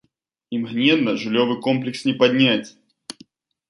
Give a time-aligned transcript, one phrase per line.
[0.59, 2.69] Імгненна жыллёвы комплекс не падняць.